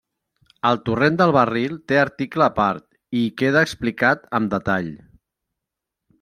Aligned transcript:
El 0.69 0.79
Torrent 0.87 1.19
del 1.19 1.33
Barril 1.35 1.75
té 1.91 1.99
article 2.05 2.47
a 2.47 2.47
part, 2.61 2.83
i 3.21 3.23
hi 3.25 3.29
queda 3.43 3.65
explicat 3.69 4.27
amb 4.41 4.53
detall. 4.57 4.91